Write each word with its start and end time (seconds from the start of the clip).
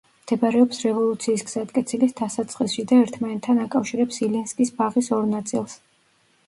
მდებარეობს 0.19 0.79
რევოლუციის 0.85 1.43
გზატკეცილის 1.49 2.15
დასაწყისში 2.21 2.87
და 2.93 2.99
ერთმანეთთან 3.05 3.63
აკავშირებს 3.69 4.19
ილინსკის 4.31 4.75
ბაღის 4.81 5.13
ორ 5.21 5.31
ნაწილს. 5.39 5.81